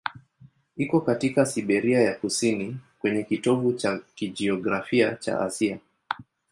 [0.77, 5.79] Iko katika Siberia ya kusini, kwenye kitovu cha kijiografia cha Asia.